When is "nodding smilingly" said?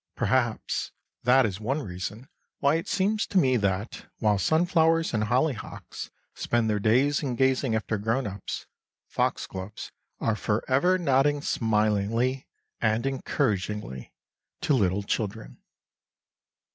10.97-12.47